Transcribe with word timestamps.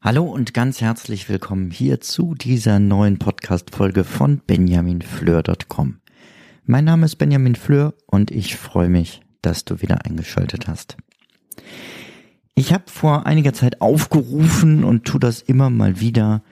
Hallo 0.00 0.24
und 0.24 0.54
ganz 0.54 0.80
herzlich 0.80 1.28
willkommen 1.28 1.70
hier 1.70 2.00
zu 2.00 2.34
dieser 2.34 2.78
neuen 2.78 3.18
Podcast-Folge 3.18 4.04
von 4.04 4.40
benjaminfleur.com. 4.46 6.00
Mein 6.64 6.84
Name 6.84 7.06
ist 7.06 7.16
Benjamin 7.16 7.56
Fleur 7.56 7.94
und 8.06 8.30
ich 8.30 8.56
freue 8.56 8.88
mich, 8.88 9.20
dass 9.42 9.64
du 9.64 9.82
wieder 9.82 10.04
eingeschaltet 10.06 10.66
hast. 10.66 10.96
Ich 12.54 12.72
habe 12.72 12.84
vor 12.86 13.26
einiger 13.26 13.52
Zeit 13.52 13.80
aufgerufen 13.80 14.84
und 14.84 15.04
tu 15.04 15.18
das 15.18 15.42
immer 15.42 15.70
mal 15.70 16.00
wieder 16.00 16.42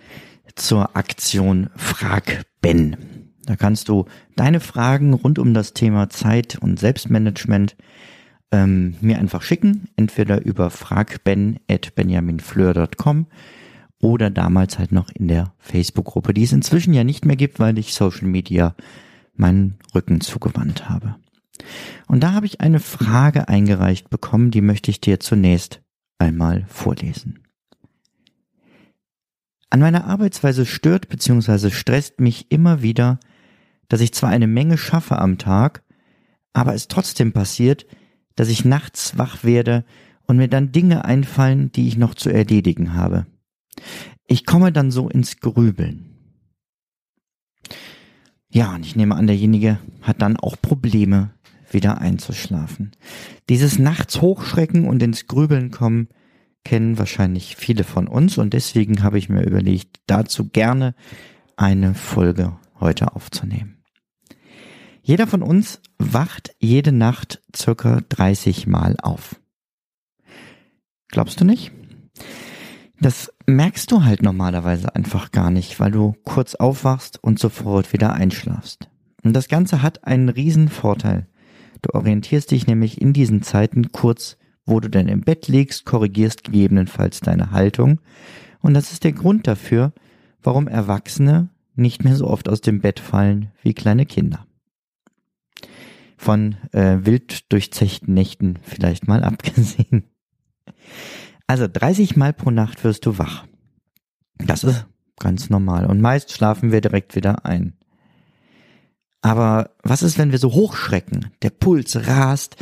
zur 0.54 0.96
Aktion 0.96 1.70
Frag 1.76 2.44
Ben. 2.60 3.19
Da 3.46 3.56
kannst 3.56 3.88
du 3.88 4.04
deine 4.36 4.60
Fragen 4.60 5.14
rund 5.14 5.38
um 5.38 5.54
das 5.54 5.72
Thema 5.74 6.10
Zeit 6.10 6.58
und 6.60 6.78
Selbstmanagement 6.78 7.76
ähm, 8.52 8.94
mir 9.00 9.18
einfach 9.18 9.42
schicken, 9.42 9.88
entweder 9.96 10.44
über 10.44 10.70
fragben@benjaminfleur.com 10.70 13.26
oder 14.00 14.30
damals 14.30 14.78
halt 14.78 14.92
noch 14.92 15.10
in 15.10 15.28
der 15.28 15.52
Facebook-Gruppe, 15.58 16.32
die 16.34 16.44
es 16.44 16.52
inzwischen 16.52 16.94
ja 16.94 17.04
nicht 17.04 17.24
mehr 17.24 17.36
gibt, 17.36 17.60
weil 17.60 17.78
ich 17.78 17.94
Social 17.94 18.26
Media 18.26 18.74
meinen 19.34 19.78
Rücken 19.94 20.20
zugewandt 20.20 20.88
habe. 20.88 21.14
Und 22.06 22.22
da 22.22 22.32
habe 22.32 22.46
ich 22.46 22.60
eine 22.60 22.80
Frage 22.80 23.48
eingereicht 23.48 24.10
bekommen, 24.10 24.50
die 24.50 24.62
möchte 24.62 24.90
ich 24.90 25.00
dir 25.00 25.20
zunächst 25.20 25.82
einmal 26.18 26.64
vorlesen. 26.68 27.40
An 29.68 29.80
meiner 29.80 30.06
Arbeitsweise 30.06 30.66
stört 30.66 31.08
bzw. 31.08 31.70
stresst 31.70 32.20
mich 32.20 32.50
immer 32.50 32.82
wieder, 32.82 33.20
dass 33.90 34.00
ich 34.00 34.14
zwar 34.14 34.30
eine 34.30 34.46
Menge 34.46 34.78
schaffe 34.78 35.18
am 35.18 35.36
Tag, 35.36 35.82
aber 36.54 36.74
es 36.74 36.88
trotzdem 36.88 37.32
passiert, 37.32 37.86
dass 38.36 38.48
ich 38.48 38.64
nachts 38.64 39.18
wach 39.18 39.44
werde 39.44 39.84
und 40.26 40.38
mir 40.38 40.48
dann 40.48 40.72
Dinge 40.72 41.04
einfallen, 41.04 41.72
die 41.72 41.88
ich 41.88 41.98
noch 41.98 42.14
zu 42.14 42.30
erledigen 42.30 42.94
habe. 42.94 43.26
Ich 44.26 44.46
komme 44.46 44.72
dann 44.72 44.90
so 44.90 45.08
ins 45.08 45.40
Grübeln. 45.40 46.06
Ja, 48.48 48.74
und 48.74 48.86
ich 48.86 48.96
nehme 48.96 49.16
an, 49.16 49.26
derjenige 49.26 49.78
hat 50.02 50.22
dann 50.22 50.36
auch 50.36 50.56
Probleme, 50.60 51.30
wieder 51.70 51.98
einzuschlafen. 51.98 52.92
Dieses 53.48 53.78
Nachts 53.78 54.20
hochschrecken 54.20 54.86
und 54.86 55.02
ins 55.02 55.26
Grübeln 55.26 55.70
kommen 55.70 56.08
kennen 56.64 56.98
wahrscheinlich 56.98 57.56
viele 57.56 57.84
von 57.84 58.06
uns 58.06 58.38
und 58.38 58.52
deswegen 58.52 59.02
habe 59.02 59.18
ich 59.18 59.28
mir 59.28 59.42
überlegt, 59.42 60.00
dazu 60.06 60.48
gerne 60.48 60.94
eine 61.56 61.94
Folge 61.94 62.56
heute 62.78 63.14
aufzunehmen. 63.14 63.79
Jeder 65.02 65.26
von 65.26 65.42
uns 65.42 65.80
wacht 65.98 66.54
jede 66.58 66.92
Nacht 66.92 67.42
circa 67.54 68.00
30 68.08 68.66
Mal 68.66 68.96
auf. 69.02 69.40
Glaubst 71.08 71.40
du 71.40 71.44
nicht? 71.44 71.72
Das 73.00 73.32
merkst 73.46 73.90
du 73.90 74.04
halt 74.04 74.22
normalerweise 74.22 74.94
einfach 74.94 75.32
gar 75.32 75.50
nicht, 75.50 75.80
weil 75.80 75.90
du 75.90 76.14
kurz 76.24 76.54
aufwachst 76.54 77.22
und 77.22 77.38
sofort 77.38 77.92
wieder 77.92 78.12
einschlafst. 78.12 78.90
Und 79.24 79.32
das 79.34 79.48
Ganze 79.48 79.82
hat 79.82 80.04
einen 80.04 80.28
riesen 80.28 80.68
Vorteil. 80.68 81.26
Du 81.82 81.94
orientierst 81.94 82.50
dich 82.50 82.66
nämlich 82.66 83.00
in 83.00 83.12
diesen 83.14 83.42
Zeiten 83.42 83.90
kurz, 83.92 84.36
wo 84.66 84.80
du 84.80 84.90
denn 84.90 85.08
im 85.08 85.22
Bett 85.22 85.48
liegst, 85.48 85.86
korrigierst 85.86 86.44
gegebenenfalls 86.44 87.20
deine 87.20 87.52
Haltung. 87.52 88.00
Und 88.60 88.74
das 88.74 88.92
ist 88.92 89.04
der 89.04 89.12
Grund 89.12 89.46
dafür, 89.46 89.92
warum 90.42 90.68
Erwachsene 90.68 91.48
nicht 91.74 92.04
mehr 92.04 92.16
so 92.16 92.26
oft 92.26 92.48
aus 92.50 92.60
dem 92.60 92.80
Bett 92.80 93.00
fallen 93.00 93.50
wie 93.62 93.72
kleine 93.72 94.04
Kinder. 94.04 94.46
Von 96.20 96.56
äh, 96.72 96.98
wild 97.00 97.50
durchzechten 97.50 98.12
Nächten 98.12 98.58
vielleicht 98.62 99.08
mal 99.08 99.24
abgesehen. 99.24 100.04
Also 101.46 101.66
30 101.66 102.14
Mal 102.14 102.34
pro 102.34 102.50
Nacht 102.50 102.84
wirst 102.84 103.06
du 103.06 103.16
wach. 103.16 103.46
Das 104.36 104.62
ist 104.62 104.86
ganz 105.18 105.48
normal. 105.48 105.86
Und 105.86 106.02
meist 106.02 106.30
schlafen 106.30 106.72
wir 106.72 106.82
direkt 106.82 107.16
wieder 107.16 107.46
ein. 107.46 107.72
Aber 109.22 109.70
was 109.82 110.02
ist, 110.02 110.18
wenn 110.18 110.30
wir 110.30 110.38
so 110.38 110.52
hochschrecken? 110.52 111.30
Der 111.40 111.48
Puls 111.48 112.06
rast, 112.06 112.56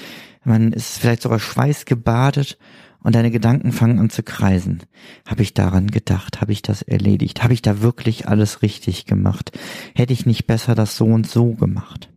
man 0.44 0.72
ist 0.72 0.98
vielleicht 0.98 1.22
sogar 1.22 1.40
schweißgebadet 1.40 2.58
und 3.02 3.16
deine 3.16 3.32
Gedanken 3.32 3.72
fangen 3.72 3.98
an 3.98 4.08
zu 4.08 4.22
kreisen. 4.22 4.84
Habe 5.26 5.42
ich 5.42 5.52
daran 5.52 5.88
gedacht? 5.88 6.40
Habe 6.40 6.52
ich 6.52 6.62
das 6.62 6.82
erledigt? 6.82 7.42
Habe 7.42 7.54
ich 7.54 7.62
da 7.62 7.82
wirklich 7.82 8.28
alles 8.28 8.62
richtig 8.62 9.04
gemacht? 9.04 9.50
Hätte 9.96 10.12
ich 10.12 10.26
nicht 10.26 10.46
besser 10.46 10.76
das 10.76 10.96
so 10.96 11.06
und 11.06 11.28
so 11.28 11.54
gemacht? 11.54 12.07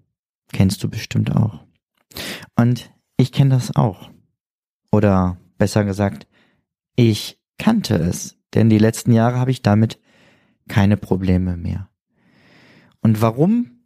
Kennst 0.52 0.84
du 0.84 0.90
bestimmt 0.90 1.36
auch. 1.36 1.64
Und 2.56 2.92
ich 3.18 3.32
kenne 3.32 3.52
das 3.52 3.76
auch. 3.76 4.10
Oder 4.92 5.38
besser 5.58 5.86
gesagt, 5.86 6.28
ich 6.96 7.40
kannte 7.58 7.96
es, 7.96 8.38
denn 8.54 8.70
die 8.70 8.78
letzten 8.78 9.12
Jahre 9.14 9.38
habe 9.38 9.52
ich 9.52 9.62
damit 9.62 10.00
keine 10.68 10.98
Probleme 10.98 11.58
mehr. 11.58 11.90
Und 13.02 13.22
warum 13.22 13.82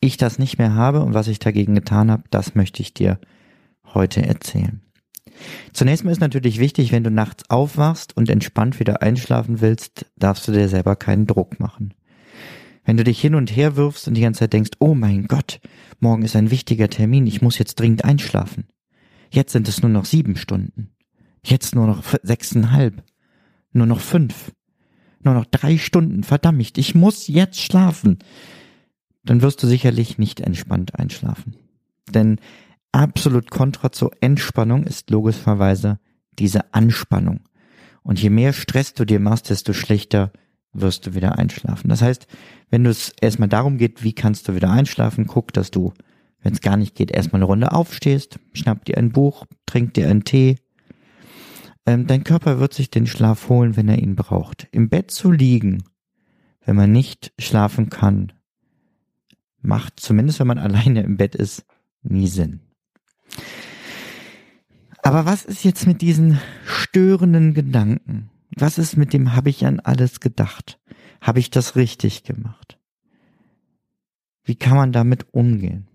ich 0.00 0.16
das 0.16 0.38
nicht 0.38 0.58
mehr 0.58 0.74
habe 0.74 1.02
und 1.02 1.14
was 1.14 1.28
ich 1.28 1.38
dagegen 1.38 1.74
getan 1.74 2.10
habe, 2.10 2.24
das 2.30 2.54
möchte 2.54 2.82
ich 2.82 2.94
dir 2.94 3.18
heute 3.94 4.22
erzählen. 4.22 4.82
Zunächst 5.72 6.04
mal 6.04 6.10
ist 6.10 6.20
natürlich 6.20 6.58
wichtig, 6.58 6.92
wenn 6.92 7.04
du 7.04 7.10
nachts 7.10 7.48
aufwachst 7.50 8.16
und 8.16 8.30
entspannt 8.30 8.80
wieder 8.80 9.02
einschlafen 9.02 9.60
willst, 9.60 10.06
darfst 10.16 10.46
du 10.48 10.52
dir 10.52 10.68
selber 10.68 10.96
keinen 10.96 11.26
Druck 11.26 11.60
machen. 11.60 11.94
Wenn 12.86 12.96
du 12.96 13.04
dich 13.04 13.20
hin 13.20 13.34
und 13.34 13.54
her 13.54 13.76
wirfst 13.76 14.08
und 14.08 14.14
die 14.14 14.22
ganze 14.22 14.40
Zeit 14.40 14.54
denkst, 14.54 14.70
oh 14.78 14.94
mein 14.94 15.26
Gott, 15.26 15.60
morgen 16.00 16.22
ist 16.22 16.36
ein 16.36 16.50
wichtiger 16.50 16.88
Termin, 16.88 17.26
ich 17.26 17.42
muss 17.42 17.58
jetzt 17.58 17.78
dringend 17.78 18.06
einschlafen. 18.06 18.64
Jetzt 19.30 19.52
sind 19.52 19.68
es 19.68 19.82
nur 19.82 19.90
noch 19.90 20.06
sieben 20.06 20.36
Stunden. 20.36 20.92
Jetzt 21.44 21.74
nur 21.74 21.86
noch 21.86 22.02
sechseinhalb. 22.22 23.02
Nur 23.72 23.86
noch 23.86 24.00
fünf. 24.00 24.52
Nur 25.20 25.34
noch 25.34 25.44
drei 25.44 25.76
Stunden. 25.76 26.22
Verdammt, 26.22 26.78
ich 26.78 26.94
muss 26.94 27.26
jetzt 27.26 27.60
schlafen 27.60 28.18
dann 29.26 29.42
wirst 29.42 29.62
du 29.62 29.66
sicherlich 29.66 30.18
nicht 30.18 30.40
entspannt 30.40 30.98
einschlafen. 30.98 31.56
Denn 32.08 32.38
absolut 32.92 33.50
kontra 33.50 33.92
zur 33.92 34.12
Entspannung 34.20 34.84
ist 34.84 35.10
logischerweise 35.10 35.98
diese 36.38 36.72
Anspannung. 36.72 37.40
Und 38.02 38.22
je 38.22 38.30
mehr 38.30 38.52
Stress 38.52 38.94
du 38.94 39.04
dir 39.04 39.18
machst, 39.18 39.50
desto 39.50 39.72
schlechter 39.72 40.32
wirst 40.80 41.06
du 41.06 41.14
wieder 41.14 41.38
einschlafen. 41.38 41.88
Das 41.88 42.02
heißt, 42.02 42.26
wenn 42.70 42.84
du 42.84 42.90
es 42.90 43.12
erstmal 43.20 43.48
darum 43.48 43.78
geht, 43.78 44.02
wie 44.02 44.12
kannst 44.12 44.48
du 44.48 44.54
wieder 44.54 44.70
einschlafen, 44.70 45.26
guck, 45.26 45.52
dass 45.52 45.70
du, 45.70 45.92
wenn 46.40 46.52
es 46.52 46.60
gar 46.60 46.76
nicht 46.76 46.94
geht, 46.94 47.10
erstmal 47.10 47.40
eine 47.40 47.46
Runde 47.46 47.72
aufstehst, 47.72 48.38
schnapp 48.52 48.84
dir 48.84 48.98
ein 48.98 49.12
Buch, 49.12 49.46
trink 49.66 49.94
dir 49.94 50.08
einen 50.08 50.24
Tee. 50.24 50.56
Ähm, 51.86 52.06
dein 52.06 52.24
Körper 52.24 52.58
wird 52.58 52.74
sich 52.74 52.90
den 52.90 53.06
Schlaf 53.06 53.48
holen, 53.48 53.76
wenn 53.76 53.88
er 53.88 53.98
ihn 53.98 54.16
braucht. 54.16 54.66
Im 54.72 54.88
Bett 54.88 55.10
zu 55.10 55.30
liegen, 55.30 55.84
wenn 56.64 56.76
man 56.76 56.90
nicht 56.90 57.32
schlafen 57.38 57.90
kann, 57.90 58.32
macht, 59.62 60.00
zumindest 60.00 60.40
wenn 60.40 60.48
man 60.48 60.58
alleine 60.58 61.02
im 61.02 61.16
Bett 61.16 61.34
ist, 61.34 61.64
nie 62.02 62.28
Sinn. 62.28 62.60
Aber 65.02 65.24
was 65.24 65.44
ist 65.44 65.64
jetzt 65.64 65.86
mit 65.86 66.02
diesen 66.02 66.40
störenden 66.64 67.54
Gedanken? 67.54 68.30
Was 68.58 68.78
ist 68.78 68.96
mit 68.96 69.12
dem, 69.12 69.36
habe 69.36 69.50
ich 69.50 69.66
an 69.66 69.80
alles 69.80 70.20
gedacht? 70.20 70.80
Habe 71.20 71.40
ich 71.40 71.50
das 71.50 71.76
richtig 71.76 72.24
gemacht? 72.24 72.78
Wie 74.44 74.54
kann 74.54 74.76
man 74.76 74.92
damit 74.92 75.26
umgehen? 75.32 75.88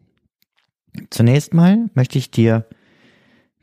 Zunächst 1.09 1.55
mal 1.55 1.89
möchte 1.95 2.19
ich 2.19 2.29
dir 2.29 2.67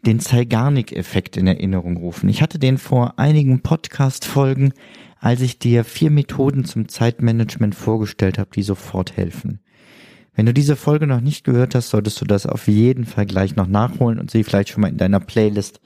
den 0.05 0.19
Zeigarnik-Effekt 0.19 1.37
in 1.37 1.47
Erinnerung 1.47 1.97
rufen. 1.97 2.29
Ich 2.29 2.43
hatte 2.43 2.59
den 2.59 2.77
vor 2.77 3.19
einigen 3.21 3.61
Podcast-Folgen, 3.61 4.73
als 5.21 5.43
ich 5.43 5.61
dir 5.61 5.85
vier 5.85 6.11
Methoden 6.11 6.65
zum 6.65 6.89
Zeitmanagement 6.89 7.77
vorgestellt 7.77 8.39
habe, 8.39 8.51
die 8.53 8.63
sofort 8.63 9.17
helfen. 9.17 9.61
Wenn 10.35 10.47
du 10.47 10.55
diese 10.55 10.75
Folge 10.75 11.07
noch 11.07 11.21
nicht 11.21 11.45
gehört 11.45 11.77
hast, 11.77 11.91
solltest 11.91 12.21
du 12.21 12.25
das 12.25 12.47
auf 12.47 12.67
jeden 12.67 13.05
Fall 13.05 13.27
gleich 13.27 13.55
noch 13.55 13.67
nachholen 13.69 14.19
und 14.19 14.31
sie 14.31 14.43
vielleicht 14.43 14.71
schon 14.71 14.81
mal 14.81 14.89
in 14.89 14.97
deiner 14.97 15.21
Playlist 15.21 15.81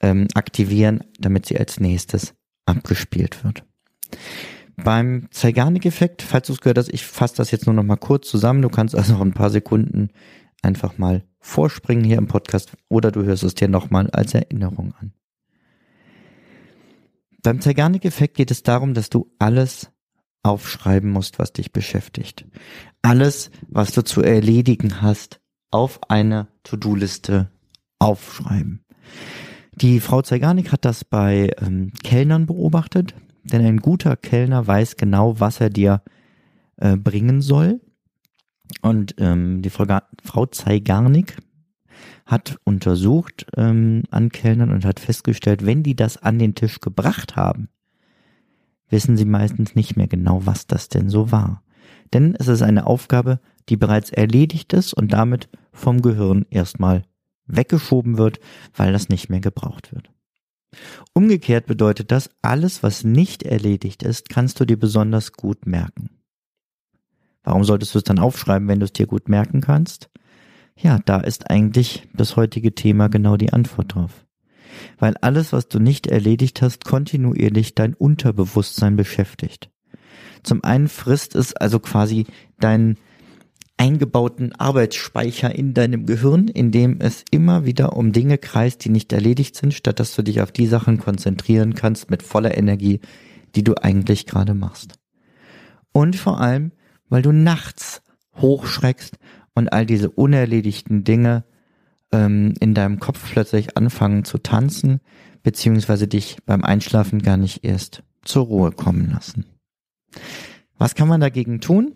ähm, 0.00 0.28
aktivieren, 0.34 1.04
damit 1.18 1.46
sie 1.46 1.58
als 1.58 1.80
nächstes 1.80 2.34
abgespielt 2.66 3.44
wird. 3.44 3.64
Beim 4.76 5.28
Zeigarnik-Effekt, 5.30 6.22
falls 6.22 6.46
du 6.46 6.54
es 6.54 6.60
gehört 6.60 6.78
hast, 6.78 6.92
ich 6.92 7.04
fasse 7.04 7.36
das 7.36 7.50
jetzt 7.50 7.66
nur 7.66 7.74
noch 7.74 7.82
mal 7.82 7.96
kurz 7.96 8.28
zusammen. 8.28 8.62
Du 8.62 8.68
kannst 8.68 8.94
also 8.94 9.14
noch 9.14 9.20
ein 9.20 9.34
paar 9.34 9.50
Sekunden 9.50 10.10
einfach 10.62 10.98
mal 10.98 11.24
vorspringen 11.40 12.04
hier 12.04 12.18
im 12.18 12.28
Podcast 12.28 12.72
oder 12.88 13.10
du 13.10 13.24
hörst 13.24 13.42
es 13.42 13.54
dir 13.54 13.68
nochmal 13.68 14.10
als 14.10 14.34
Erinnerung 14.34 14.94
an. 14.98 15.12
Beim 17.42 17.60
Zeigarnik-Effekt 17.60 18.36
geht 18.36 18.50
es 18.52 18.62
darum, 18.62 18.94
dass 18.94 19.10
du 19.10 19.32
alles 19.38 19.90
aufschreiben 20.44 21.10
musst, 21.10 21.38
was 21.38 21.52
dich 21.52 21.72
beschäftigt. 21.72 22.46
Alles, 23.02 23.50
was 23.68 23.92
du 23.92 24.02
zu 24.02 24.22
erledigen 24.22 25.02
hast, 25.02 25.40
auf 25.70 26.00
eine 26.08 26.48
To-Do-Liste 26.62 27.50
aufschreiben. 27.98 28.84
Die 29.74 30.00
Frau 30.00 30.22
Zeigarnik 30.22 30.70
hat 30.70 30.84
das 30.84 31.04
bei 31.04 31.50
ähm, 31.60 31.92
Kellnern 32.04 32.46
beobachtet, 32.46 33.14
denn 33.44 33.64
ein 33.64 33.78
guter 33.78 34.16
Kellner 34.16 34.66
weiß 34.66 34.96
genau, 34.96 35.40
was 35.40 35.60
er 35.60 35.70
dir 35.70 36.02
äh, 36.76 36.96
bringen 36.96 37.40
soll. 37.40 37.80
Und 38.82 39.14
ähm, 39.18 39.62
die 39.62 39.70
Frau, 39.70 39.86
Frau 40.22 40.46
Zeigarnik 40.46 41.36
hat 42.26 42.58
untersucht 42.64 43.46
ähm, 43.56 44.04
an 44.10 44.30
Kellnern 44.30 44.70
und 44.70 44.84
hat 44.84 45.00
festgestellt, 45.00 45.64
wenn 45.64 45.82
die 45.82 45.96
das 45.96 46.16
an 46.18 46.38
den 46.38 46.54
Tisch 46.54 46.80
gebracht 46.80 47.36
haben, 47.36 47.68
wissen 48.88 49.16
sie 49.16 49.24
meistens 49.24 49.74
nicht 49.74 49.96
mehr 49.96 50.06
genau, 50.06 50.44
was 50.44 50.66
das 50.66 50.88
denn 50.88 51.08
so 51.08 51.32
war. 51.32 51.62
Denn 52.12 52.36
es 52.38 52.48
ist 52.48 52.62
eine 52.62 52.86
Aufgabe, 52.86 53.40
die 53.68 53.76
bereits 53.76 54.10
erledigt 54.10 54.72
ist 54.72 54.92
und 54.92 55.12
damit 55.12 55.48
vom 55.72 56.02
Gehirn 56.02 56.44
erstmal 56.50 57.04
weggeschoben 57.46 58.18
wird, 58.18 58.40
weil 58.74 58.92
das 58.92 59.08
nicht 59.08 59.28
mehr 59.28 59.40
gebraucht 59.40 59.92
wird. 59.92 60.10
Umgekehrt 61.12 61.66
bedeutet 61.66 62.10
das, 62.10 62.30
alles, 62.40 62.82
was 62.82 63.04
nicht 63.04 63.42
erledigt 63.42 64.02
ist, 64.02 64.28
kannst 64.28 64.58
du 64.58 64.64
dir 64.64 64.78
besonders 64.78 65.32
gut 65.32 65.66
merken. 65.66 66.10
Warum 67.42 67.64
solltest 67.64 67.94
du 67.94 67.98
es 67.98 68.04
dann 68.04 68.18
aufschreiben, 68.18 68.68
wenn 68.68 68.80
du 68.80 68.84
es 68.84 68.92
dir 68.92 69.06
gut 69.06 69.28
merken 69.28 69.60
kannst? 69.60 70.10
Ja, 70.76 71.00
da 71.04 71.20
ist 71.20 71.50
eigentlich 71.50 72.08
das 72.14 72.36
heutige 72.36 72.74
Thema 72.74 73.08
genau 73.08 73.36
die 73.36 73.52
Antwort 73.52 73.94
drauf. 73.94 74.26
Weil 74.98 75.16
alles, 75.20 75.52
was 75.52 75.68
du 75.68 75.78
nicht 75.78 76.06
erledigt 76.06 76.62
hast, 76.62 76.84
kontinuierlich 76.84 77.74
dein 77.74 77.94
Unterbewusstsein 77.94 78.96
beschäftigt. 78.96 79.70
Zum 80.42 80.64
einen 80.64 80.88
frisst 80.88 81.34
es 81.34 81.54
also 81.54 81.78
quasi 81.78 82.26
deinen 82.58 82.96
eingebauten 83.76 84.52
Arbeitsspeicher 84.52 85.54
in 85.54 85.74
deinem 85.74 86.06
Gehirn, 86.06 86.48
in 86.48 86.70
dem 86.70 87.00
es 87.00 87.24
immer 87.30 87.64
wieder 87.64 87.96
um 87.96 88.12
Dinge 88.12 88.38
kreist, 88.38 88.84
die 88.84 88.90
nicht 88.90 89.12
erledigt 89.12 89.56
sind, 89.56 89.74
statt 89.74 89.98
dass 89.98 90.14
du 90.14 90.22
dich 90.22 90.40
auf 90.40 90.52
die 90.52 90.66
Sachen 90.66 90.98
konzentrieren 90.98 91.74
kannst 91.74 92.10
mit 92.10 92.22
voller 92.22 92.56
Energie, 92.56 93.00
die 93.54 93.64
du 93.64 93.74
eigentlich 93.74 94.26
gerade 94.26 94.54
machst. 94.54 94.98
Und 95.92 96.16
vor 96.16 96.40
allem, 96.40 96.72
weil 97.08 97.22
du 97.22 97.32
nachts 97.32 98.02
hochschreckst 98.36 99.18
und 99.54 99.72
all 99.72 99.84
diese 99.84 100.10
unerledigten 100.10 101.04
Dinge 101.04 101.44
ähm, 102.12 102.54
in 102.60 102.74
deinem 102.74 103.00
Kopf 103.00 103.32
plötzlich 103.32 103.76
anfangen 103.76 104.24
zu 104.24 104.38
tanzen, 104.38 105.00
beziehungsweise 105.42 106.08
dich 106.08 106.36
beim 106.46 106.64
Einschlafen 106.64 107.20
gar 107.20 107.36
nicht 107.36 107.64
erst 107.64 108.02
zur 108.22 108.44
Ruhe 108.44 108.70
kommen 108.70 109.10
lassen. 109.10 109.44
Was 110.78 110.94
kann 110.94 111.08
man 111.08 111.20
dagegen 111.20 111.60
tun? 111.60 111.94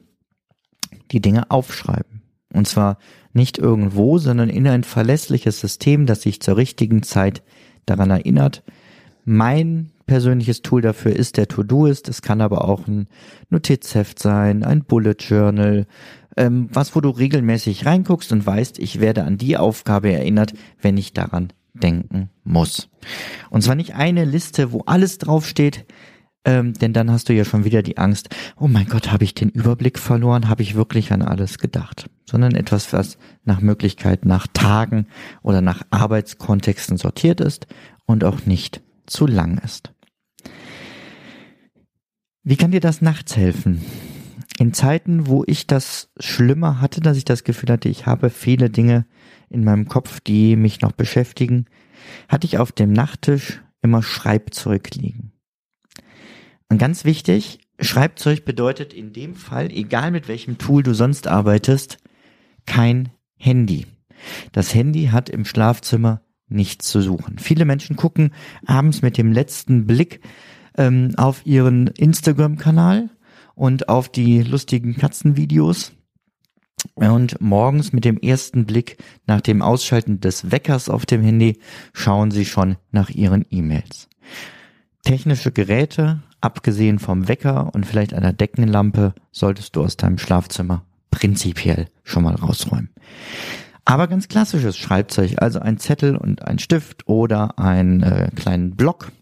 Die 1.12 1.20
Dinge 1.20 1.50
aufschreiben. 1.50 2.22
Und 2.52 2.66
zwar 2.66 2.98
nicht 3.32 3.58
irgendwo, 3.58 4.18
sondern 4.18 4.48
in 4.48 4.66
ein 4.66 4.84
verlässliches 4.84 5.60
System, 5.60 6.06
das 6.06 6.22
sich 6.22 6.40
zur 6.40 6.56
richtigen 6.56 7.02
Zeit 7.02 7.42
daran 7.84 8.10
erinnert. 8.10 8.62
Mein 9.24 9.90
persönliches 10.06 10.62
Tool 10.62 10.82
dafür 10.82 11.14
ist 11.14 11.36
der 11.36 11.48
To-Doist. 11.48 12.08
Es 12.08 12.22
kann 12.22 12.40
aber 12.40 12.66
auch 12.66 12.86
ein 12.86 13.08
Notizheft 13.50 14.18
sein, 14.18 14.64
ein 14.64 14.84
Bullet 14.84 15.16
Journal, 15.18 15.86
ähm, 16.36 16.68
was, 16.72 16.94
wo 16.94 17.00
du 17.00 17.10
regelmäßig 17.10 17.86
reinguckst 17.86 18.32
und 18.32 18.46
weißt, 18.46 18.78
ich 18.78 19.00
werde 19.00 19.24
an 19.24 19.36
die 19.36 19.56
Aufgabe 19.56 20.12
erinnert, 20.12 20.54
wenn 20.80 20.96
ich 20.96 21.12
daran 21.12 21.52
denken 21.74 22.30
muss. 22.44 22.88
Und 23.50 23.62
zwar 23.62 23.74
nicht 23.74 23.94
eine 23.94 24.24
Liste, 24.24 24.72
wo 24.72 24.82
alles 24.86 25.18
draufsteht, 25.18 25.84
ähm, 26.46 26.72
denn 26.72 26.92
dann 26.92 27.10
hast 27.10 27.28
du 27.28 27.34
ja 27.34 27.44
schon 27.44 27.64
wieder 27.64 27.82
die 27.82 27.98
Angst, 27.98 28.30
oh 28.56 28.68
mein 28.68 28.86
Gott, 28.86 29.12
habe 29.12 29.24
ich 29.24 29.34
den 29.34 29.50
Überblick 29.50 29.98
verloren, 29.98 30.48
habe 30.48 30.62
ich 30.62 30.76
wirklich 30.76 31.12
an 31.12 31.20
alles 31.20 31.58
gedacht, 31.58 32.08
sondern 32.24 32.54
etwas, 32.54 32.92
was 32.92 33.18
nach 33.44 33.60
Möglichkeit 33.60 34.24
nach 34.24 34.46
Tagen 34.46 35.06
oder 35.42 35.60
nach 35.60 35.82
Arbeitskontexten 35.90 36.96
sortiert 36.96 37.40
ist 37.40 37.66
und 38.06 38.24
auch 38.24 38.46
nicht 38.46 38.80
zu 39.06 39.26
lang 39.26 39.58
ist. 39.58 39.92
Wie 42.44 42.56
kann 42.56 42.70
dir 42.70 42.80
das 42.80 43.02
nachts 43.02 43.36
helfen? 43.36 43.82
in 44.58 44.72
Zeiten, 44.72 45.26
wo 45.26 45.44
ich 45.46 45.66
das 45.66 46.08
schlimmer 46.18 46.80
hatte, 46.80 47.02
dass 47.02 47.18
ich 47.18 47.26
das 47.26 47.44
Gefühl 47.44 47.70
hatte, 47.70 47.90
ich 47.90 48.06
habe 48.06 48.30
viele 48.30 48.70
Dinge 48.70 49.04
in 49.50 49.64
meinem 49.64 49.86
Kopf, 49.86 50.20
die 50.20 50.56
mich 50.56 50.80
noch 50.80 50.92
beschäftigen, 50.92 51.66
hatte 52.28 52.46
ich 52.46 52.58
auf 52.58 52.72
dem 52.72 52.92
Nachttisch 52.92 53.62
immer 53.82 54.02
Schreibzeug 54.02 54.94
liegen. 54.94 55.32
Und 56.68 56.78
ganz 56.78 57.04
wichtig, 57.04 57.60
Schreibzeug 57.78 58.44
bedeutet 58.44 58.92
in 58.92 59.12
dem 59.12 59.34
Fall, 59.34 59.70
egal 59.70 60.10
mit 60.10 60.28
welchem 60.28 60.58
Tool 60.58 60.82
du 60.82 60.94
sonst 60.94 61.26
arbeitest, 61.26 61.98
kein 62.66 63.10
Handy. 63.36 63.86
Das 64.52 64.74
Handy 64.74 65.06
hat 65.06 65.28
im 65.28 65.44
Schlafzimmer 65.44 66.22
nichts 66.48 66.88
zu 66.88 67.00
suchen. 67.00 67.38
Viele 67.38 67.64
Menschen 67.64 67.96
gucken 67.96 68.32
abends 68.64 69.02
mit 69.02 69.18
dem 69.18 69.32
letzten 69.32 69.86
Blick 69.86 70.20
ähm, 70.76 71.12
auf 71.16 71.44
ihren 71.44 71.88
Instagram-Kanal 71.88 73.10
und 73.54 73.88
auf 73.88 74.08
die 74.08 74.42
lustigen 74.42 74.96
Katzenvideos. 74.96 75.92
Und 76.94 77.40
morgens 77.40 77.92
mit 77.92 78.04
dem 78.04 78.18
ersten 78.18 78.64
Blick 78.64 78.98
nach 79.26 79.40
dem 79.40 79.60
Ausschalten 79.62 80.20
des 80.20 80.50
Weckers 80.50 80.88
auf 80.88 81.04
dem 81.04 81.22
Handy 81.22 81.58
schauen 81.92 82.30
Sie 82.30 82.44
schon 82.44 82.76
nach 82.92 83.10
Ihren 83.10 83.44
E-Mails. 83.50 84.08
Technische 85.02 85.52
Geräte, 85.52 86.22
abgesehen 86.40 86.98
vom 86.98 87.28
Wecker 87.28 87.74
und 87.74 87.86
vielleicht 87.86 88.14
einer 88.14 88.32
Deckenlampe, 88.32 89.14
solltest 89.32 89.76
du 89.76 89.82
aus 89.82 89.96
deinem 89.96 90.18
Schlafzimmer 90.18 90.84
prinzipiell 91.10 91.88
schon 92.04 92.24
mal 92.24 92.34
rausräumen. 92.34 92.90
Aber 93.84 94.08
ganz 94.08 94.28
klassisches 94.28 94.76
Schreibzeug, 94.76 95.36
also 95.38 95.60
ein 95.60 95.78
Zettel 95.78 96.16
und 96.16 96.46
ein 96.46 96.58
Stift 96.58 97.06
oder 97.06 97.58
einen 97.58 98.02
äh, 98.02 98.30
kleinen 98.34 98.74
Block 98.74 99.12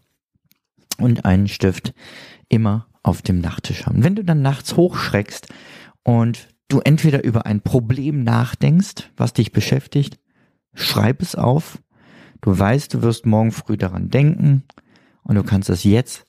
und 0.97 1.23
einen 1.23 1.47
Stift 1.47 1.93
immer 2.49 2.87
auf 3.03 3.21
dem 3.21 3.39
Nachttisch 3.39 3.85
haben. 3.85 4.03
Wenn 4.03 4.15
du 4.15 4.23
dann 4.23 4.41
nachts 4.41 4.75
hochschreckst 4.75 5.47
und 6.03 6.47
du 6.67 6.79
entweder 6.79 7.23
über 7.23 7.45
ein 7.45 7.61
Problem 7.61 8.23
nachdenkst, 8.23 9.11
was 9.15 9.33
dich 9.33 9.51
beschäftigt, 9.51 10.17
schreib 10.73 11.21
es 11.21 11.35
auf. 11.35 11.79
Du 12.41 12.57
weißt, 12.57 12.93
du 12.93 13.01
wirst 13.01 13.25
morgen 13.25 13.51
früh 13.51 13.77
daran 13.77 14.09
denken 14.09 14.63
und 15.23 15.35
du 15.35 15.43
kannst 15.43 15.69
es 15.69 15.83
jetzt 15.83 16.25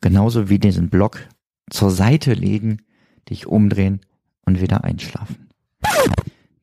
genauso 0.00 0.48
wie 0.48 0.58
diesen 0.58 0.88
Block 0.88 1.20
zur 1.70 1.90
Seite 1.90 2.34
legen, 2.34 2.82
dich 3.28 3.46
umdrehen 3.46 4.00
und 4.44 4.60
wieder 4.60 4.84
einschlafen. 4.84 5.48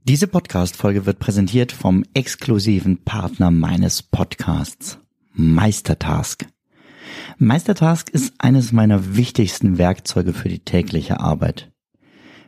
Diese 0.05 0.27
Podcast-Folge 0.27 1.05
wird 1.05 1.19
präsentiert 1.19 1.71
vom 1.71 2.03
exklusiven 2.13 3.03
Partner 3.03 3.51
meines 3.51 4.03
Podcasts, 4.03 4.99
Meistertask. 5.33 6.45
Meistertask 7.37 8.09
ist 8.09 8.33
eines 8.37 8.71
meiner 8.71 9.15
wichtigsten 9.15 9.77
Werkzeuge 9.77 10.33
für 10.33 10.49
die 10.49 10.59
tägliche 10.59 11.19
Arbeit. 11.19 11.71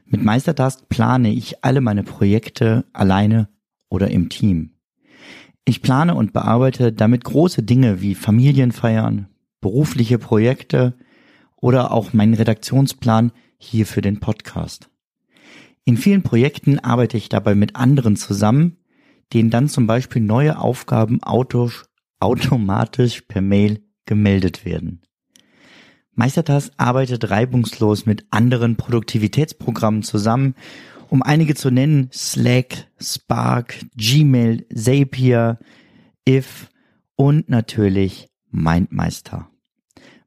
Mit 0.06 0.24
Meistertask 0.24 0.88
plane 0.90 1.32
ich 1.32 1.64
alle 1.64 1.82
meine 1.82 2.04
Projekte 2.04 2.86
alleine 2.94 3.50
oder 3.90 4.12
im 4.12 4.30
Team. 4.30 4.72
Ich 5.64 5.82
plane 5.82 6.14
und 6.16 6.34
bearbeite 6.34 6.94
damit 6.94 7.24
große 7.24 7.64
Dinge 7.64 8.02
wie 8.02 8.16
Familienfeiern, 8.16 9.28
berufliche 9.66 10.20
Projekte 10.20 10.94
oder 11.56 11.92
auch 11.92 12.14
meinen 12.14 12.36
Redaktionsplan 12.36 13.32
hier 13.58 13.88
für 13.88 14.02
den 14.02 14.20
Podcast. 14.20 14.92
In 15.86 15.98
vielen 15.98 16.22
Projekten 16.22 16.78
arbeite 16.78 17.18
ich 17.18 17.30
dabei 17.30 17.56
mit 17.56 17.76
anderen 17.76 18.16
zusammen, 18.16 18.78
denen 19.34 19.50
dann 19.50 19.68
zum 19.68 19.88
Beispiel 19.88 20.22
neue 20.22 20.60
Aufgaben 20.60 21.20
automatisch 21.24 23.22
per 23.22 23.42
Mail 23.42 23.82
gemeldet 24.06 24.66
werden. 24.66 25.02
Meistertask 26.14 26.72
arbeitet 26.78 27.32
reibungslos 27.32 28.06
mit 28.06 28.28
anderen 28.30 28.76
Produktivitätsprogrammen 28.76 30.04
zusammen, 30.04 30.54
um 31.10 31.24
einige 31.24 31.56
zu 31.56 31.72
nennen, 31.72 32.12
Slack, 32.14 32.86
Spark, 33.02 33.84
Gmail, 33.96 34.68
Zapier, 34.72 35.58
If 36.30 36.70
und 37.16 37.50
natürlich 37.50 38.30
MindMeister. 38.52 39.50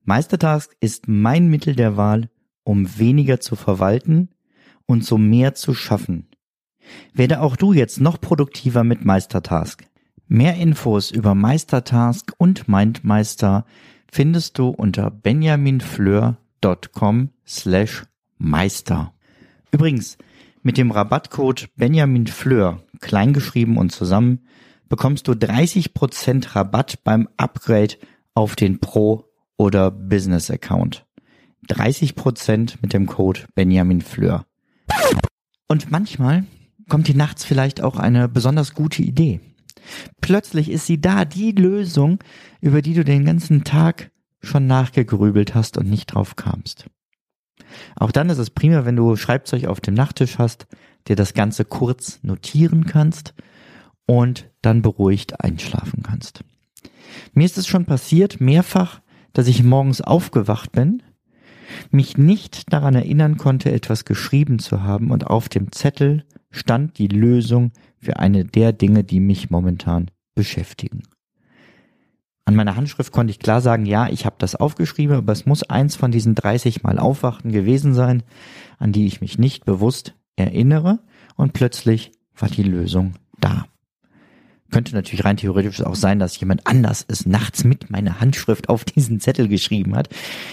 Meistertask 0.08 0.74
ist 0.80 1.06
mein 1.06 1.48
Mittel 1.48 1.76
der 1.76 1.98
Wahl, 1.98 2.30
um 2.64 2.98
weniger 2.98 3.40
zu 3.40 3.56
verwalten 3.56 4.30
und 4.86 5.04
so 5.04 5.18
mehr 5.18 5.54
zu 5.54 5.74
schaffen. 5.74 6.28
Werde 7.12 7.42
auch 7.42 7.56
du 7.56 7.74
jetzt 7.74 8.00
noch 8.00 8.18
produktiver 8.18 8.84
mit 8.84 9.04
Meistertask. 9.04 9.86
Mehr 10.26 10.54
Infos 10.54 11.10
über 11.10 11.34
Meistertask 11.34 12.32
und 12.38 12.68
MindMeister 12.68 13.66
findest 14.10 14.56
du 14.56 14.68
unter 14.68 15.10
benjaminfleur.com 15.10 17.28
slash 17.46 18.04
meister. 18.38 19.12
Übrigens, 19.72 20.16
Mit 20.62 20.78
dem 20.78 20.90
Rabattcode 20.90 21.68
Benjamin 21.76 22.28
Fleur, 22.28 22.82
kleingeschrieben 23.00 23.76
und 23.76 23.92
zusammen, 23.92 24.46
bekommst 24.88 25.28
du 25.28 25.32
30% 25.32 26.56
Rabatt 26.56 27.04
beim 27.04 27.28
Upgrade 27.36 27.96
auf 28.32 28.56
den 28.56 28.80
Pro- 28.80 29.27
oder 29.58 29.90
Business-Account. 29.90 31.04
30% 31.68 32.76
mit 32.80 32.94
dem 32.94 33.06
Code 33.06 33.40
Benjamin 33.54 34.00
Fleur. 34.00 34.46
Und 35.66 35.90
manchmal 35.90 36.44
kommt 36.88 37.08
dir 37.08 37.16
nachts 37.16 37.44
vielleicht 37.44 37.82
auch 37.82 37.96
eine 37.96 38.28
besonders 38.28 38.72
gute 38.72 39.02
Idee. 39.02 39.40
Plötzlich 40.22 40.70
ist 40.70 40.86
sie 40.86 41.00
da, 41.00 41.26
die 41.26 41.52
Lösung, 41.52 42.18
über 42.60 42.80
die 42.80 42.94
du 42.94 43.04
den 43.04 43.26
ganzen 43.26 43.64
Tag 43.64 44.10
schon 44.40 44.66
nachgegrübelt 44.66 45.54
hast 45.54 45.76
und 45.76 45.90
nicht 45.90 46.06
drauf 46.14 46.36
kamst. 46.36 46.86
Auch 47.96 48.12
dann 48.12 48.30
ist 48.30 48.38
es 48.38 48.50
prima, 48.50 48.84
wenn 48.84 48.96
du 48.96 49.16
Schreibzeug 49.16 49.66
auf 49.66 49.80
dem 49.80 49.94
Nachttisch 49.94 50.38
hast, 50.38 50.66
dir 51.06 51.16
das 51.16 51.34
Ganze 51.34 51.64
kurz 51.64 52.20
notieren 52.22 52.86
kannst 52.86 53.34
und 54.06 54.50
dann 54.62 54.82
beruhigt 54.82 55.40
einschlafen 55.40 56.02
kannst. 56.02 56.44
Mir 57.32 57.44
ist 57.44 57.58
es 57.58 57.66
schon 57.66 57.84
passiert, 57.84 58.40
mehrfach, 58.40 59.00
dass 59.38 59.46
ich 59.46 59.62
morgens 59.62 60.00
aufgewacht 60.00 60.72
bin, 60.72 61.00
mich 61.92 62.18
nicht 62.18 62.72
daran 62.72 62.96
erinnern 62.96 63.36
konnte, 63.36 63.70
etwas 63.70 64.04
geschrieben 64.04 64.58
zu 64.58 64.82
haben 64.82 65.12
und 65.12 65.28
auf 65.28 65.48
dem 65.48 65.70
Zettel 65.70 66.24
stand 66.50 66.98
die 66.98 67.06
Lösung 67.06 67.70
für 68.00 68.16
eine 68.16 68.44
der 68.44 68.72
Dinge, 68.72 69.04
die 69.04 69.20
mich 69.20 69.48
momentan 69.48 70.10
beschäftigen. 70.34 71.04
An 72.46 72.56
meiner 72.56 72.74
Handschrift 72.74 73.12
konnte 73.12 73.30
ich 73.30 73.38
klar 73.38 73.60
sagen, 73.60 73.86
ja, 73.86 74.08
ich 74.08 74.26
habe 74.26 74.34
das 74.40 74.56
aufgeschrieben, 74.56 75.14
aber 75.14 75.32
es 75.32 75.46
muss 75.46 75.62
eins 75.62 75.94
von 75.94 76.10
diesen 76.10 76.34
30 76.34 76.82
Mal 76.82 76.98
Aufwachen 76.98 77.52
gewesen 77.52 77.94
sein, 77.94 78.24
an 78.78 78.90
die 78.90 79.06
ich 79.06 79.20
mich 79.20 79.38
nicht 79.38 79.64
bewusst 79.64 80.16
erinnere 80.34 80.98
und 81.36 81.52
plötzlich 81.52 82.10
war 82.36 82.48
die 82.48 82.64
Lösung 82.64 83.14
da. 83.38 83.66
Könnte 84.70 84.94
natürlich 84.94 85.24
rein 85.24 85.38
theoretisch 85.38 85.82
auch 85.82 85.94
sein, 85.94 86.18
dass 86.18 86.38
jemand 86.38 86.66
anders 86.66 87.04
es 87.08 87.24
nachts 87.24 87.64
mit 87.64 87.90
meiner 87.90 88.20
Handschrift 88.20 88.68
auf 88.68 88.84
diesen 88.84 89.20
Zettel 89.20 89.48
geschrieben 89.48 89.96
hat. 89.96 90.08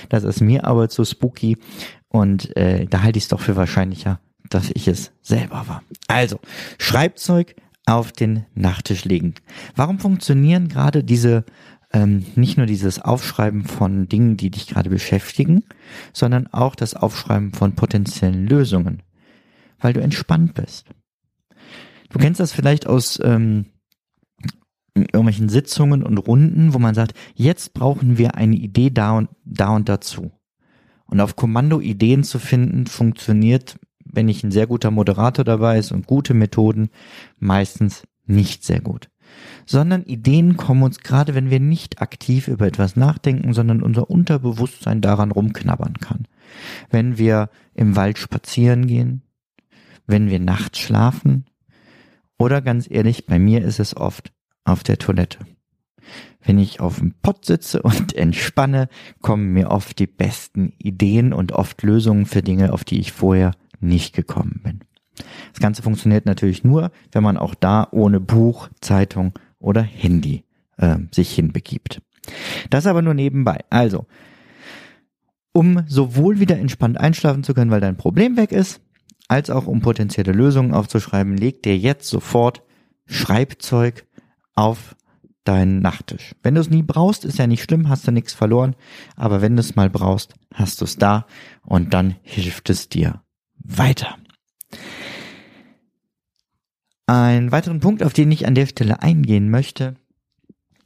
Das 0.10 0.24
ist 0.24 0.42
mir 0.42 0.66
aber 0.66 0.90
zu 0.90 1.04
spooky 1.04 1.58
und 2.08 2.56
äh, 2.56 2.86
da 2.86 3.02
halte 3.02 3.18
ich 3.18 3.26
es 3.26 3.30
doch 3.30 3.42
für 3.42 3.56
wahrscheinlicher, 3.56 4.20
dass 4.50 4.72
ich 4.74 4.88
es 4.88 5.12
selber 5.22 5.66
war. 5.68 5.84
Also, 6.08 6.40
Schreibzeug 6.78 7.56
auf 7.86 8.12
den 8.12 8.46
Nachttisch 8.56 9.06
legen. 9.06 9.36
Warum 9.76 10.00
funktionieren 10.00 10.70
gerade 10.70 11.04
diese 11.04 11.46
ähm, 11.96 12.26
nicht 12.36 12.58
nur 12.58 12.66
dieses 12.66 13.00
Aufschreiben 13.00 13.64
von 13.64 14.08
Dingen, 14.10 14.38
die 14.38 14.52
dich 14.52 14.68
gerade 14.68 14.90
beschäftigen, 14.90 15.64
sondern 16.14 16.48
auch 16.48 16.76
das 16.76 16.94
Aufschreiben 16.94 17.54
von 17.54 17.74
potenziellen 17.74 18.48
Lösungen, 18.48 19.02
weil 19.80 19.94
du 19.94 20.02
entspannt 20.02 20.54
bist. 20.54 20.88
Du 22.10 22.20
kennst 22.20 22.40
das 22.40 22.52
vielleicht 22.52 22.86
aus 22.86 23.20
ähm, 23.24 23.68
irgendwelchen 24.96 25.50
Sitzungen 25.50 26.04
und 26.04 26.18
Runden, 26.18 26.74
wo 26.74 26.80
man 26.80 26.96
sagt, 26.96 27.14
jetzt 27.36 27.74
brauchen 27.74 28.18
wir 28.18 28.36
eine 28.36 28.56
Idee 28.56 28.90
da 28.90 29.18
und 29.18 29.30
da 29.44 29.76
und 29.76 29.90
dazu. 29.90 30.32
Und 31.06 31.20
auf 31.20 31.36
Kommando 31.36 31.82
Ideen 31.82 32.24
zu 32.24 32.40
finden, 32.40 32.88
funktioniert, 32.88 33.78
wenn 34.04 34.26
nicht 34.26 34.44
ein 34.44 34.52
sehr 34.52 34.68
guter 34.68 34.92
Moderator 34.92 35.46
dabei 35.46 35.78
ist 35.78 35.92
und 35.92 36.08
gute 36.08 36.34
Methoden, 36.34 36.90
meistens 37.38 38.04
nicht 38.26 38.64
sehr 38.64 38.82
gut 38.82 39.10
sondern 39.66 40.04
Ideen 40.04 40.58
kommen 40.58 40.84
uns 40.84 41.00
gerade, 41.00 41.36
wenn 41.36 41.50
wir 41.50 41.60
nicht 41.60 42.02
aktiv 42.02 42.48
über 42.48 42.68
etwas 42.68 42.96
nachdenken, 42.96 43.54
sondern 43.54 43.82
unser 43.82 44.10
Unterbewusstsein 44.10 45.02
daran 45.02 45.32
rumknabbern 45.32 45.96
kann. 45.96 46.28
Wenn 46.90 47.18
wir 47.18 47.50
im 47.74 47.96
Wald 47.96 48.18
spazieren 48.18 48.88
gehen, 48.88 49.24
wenn 50.06 50.30
wir 50.30 50.40
nachts 50.40 50.80
schlafen 50.80 51.46
oder 52.38 52.62
ganz 52.62 52.90
ehrlich, 52.90 53.26
bei 53.26 53.40
mir 53.40 53.64
ist 53.64 53.80
es 53.80 53.98
oft 53.98 54.32
auf 54.66 54.84
der 54.84 54.98
Toilette. 54.98 55.40
Wenn 56.44 56.60
ich 56.60 56.80
auf 56.80 57.00
dem 57.00 57.14
Pott 57.22 57.46
sitze 57.46 57.82
und 57.82 58.14
entspanne, 58.16 58.90
kommen 59.22 59.54
mir 59.54 59.72
oft 59.72 59.98
die 60.00 60.08
besten 60.08 60.74
Ideen 60.78 61.34
und 61.34 61.54
oft 61.54 61.82
Lösungen 61.84 62.26
für 62.26 62.42
Dinge, 62.42 62.74
auf 62.74 62.84
die 62.84 63.00
ich 63.00 63.12
vorher 63.12 63.52
nicht 63.80 64.16
gekommen 64.16 64.62
bin. 64.64 64.82
Das 65.54 65.62
Ganze 65.62 65.82
funktioniert 65.82 66.26
natürlich 66.26 66.64
nur, 66.64 66.92
wenn 67.12 67.24
man 67.24 67.38
auch 67.38 67.56
da 67.56 67.88
ohne 67.92 68.20
Buch, 68.20 68.70
Zeitung 68.82 69.34
oder 69.60 69.82
Handy 69.82 70.44
äh, 70.78 70.98
sich 71.12 71.34
hinbegibt. 71.34 72.02
Das 72.70 72.86
aber 72.86 73.02
nur 73.02 73.14
nebenbei. 73.14 73.60
Also, 73.70 74.06
um 75.54 75.84
sowohl 75.88 76.40
wieder 76.40 76.58
entspannt 76.58 77.00
einschlafen 77.00 77.44
zu 77.44 77.54
können, 77.54 77.72
weil 77.72 77.82
dein 77.82 77.98
Problem 77.98 78.36
weg 78.36 78.52
ist, 78.52 78.82
als 79.28 79.50
auch 79.50 79.68
um 79.68 79.82
potenzielle 79.82 80.34
Lösungen 80.34 80.74
aufzuschreiben, 80.74 81.38
leg 81.38 81.64
dir 81.64 81.78
jetzt 81.78 82.10
sofort 82.10 82.62
Schreibzeug 83.06 84.06
auf 84.56 84.96
deinen 85.44 85.80
Nachttisch. 85.80 86.36
Wenn 86.42 86.56
du 86.56 86.62
es 86.62 86.70
nie 86.70 86.82
brauchst, 86.82 87.24
ist 87.24 87.38
ja 87.38 87.48
nicht 87.48 87.64
schlimm, 87.64 87.88
hast 87.88 88.08
du 88.08 88.12
nichts 88.12 88.34
verloren, 88.34 88.76
aber 89.16 89.42
wenn 89.42 89.56
du 89.56 89.60
es 89.60 89.76
mal 89.76 89.90
brauchst, 89.90 90.34
hast 90.54 90.82
du 90.82 90.86
es 90.86 90.98
da 90.98 91.28
und 91.64 91.94
dann 91.94 92.16
hilft 92.24 92.70
es 92.70 92.90
dir 92.90 93.22
weiter. 93.58 94.18
Ein 97.08 97.52
weiteren 97.52 97.80
Punkt, 97.80 98.02
auf 98.02 98.14
den 98.14 98.32
ich 98.32 98.48
an 98.48 98.56
der 98.56 98.66
Stelle 98.66 99.04
eingehen 99.04 99.52
möchte, 99.52 99.96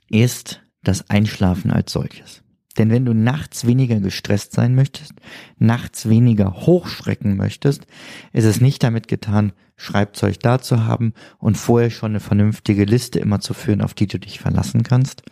ist 0.10 0.62
das 0.84 1.10
Einschlafen 1.10 1.72
als 1.72 1.94
solches. 1.94 2.44
Denn 2.78 2.90
wenn 2.90 3.06
du 3.06 3.14
nachts 3.14 3.66
weniger 3.66 4.00
gestresst 4.00 4.54
sein 4.54 4.76
möchtest, 4.76 5.14
nachts 5.58 6.08
weniger 6.08 6.54
hochschrecken 6.66 7.38
möchtest, 7.38 7.88
ist 8.34 8.46
es 8.46 8.62
nicht 8.62 8.84
damit 8.84 9.08
getan, 9.08 9.54
Schreibzeug 9.80 10.40
da 10.42 10.60
zu 10.60 10.86
haben 10.86 11.14
und 11.38 11.58
vorher 11.58 11.90
schon 11.90 12.12
eine 12.12 12.20
vernünftige 12.20 12.84
Liste 12.84 13.20
immer 13.20 13.40
zu 13.40 13.54
führen, 13.54 13.82
auf 13.82 13.94
die 13.94 14.08
du 14.08 14.20
dich 14.20 14.40
verlassen 14.40 14.84
kannst, 14.84 15.24